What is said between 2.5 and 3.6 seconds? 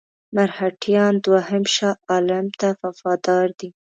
ته وفادار